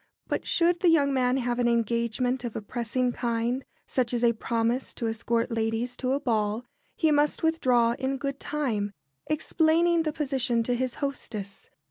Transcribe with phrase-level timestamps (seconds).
[0.25, 4.33] But should the young man have an engagement of a pressing kind, such as a
[4.33, 8.93] promise to escort ladies to a ball, he must withdraw in good time,
[9.27, 11.69] explaining the position to his hostess.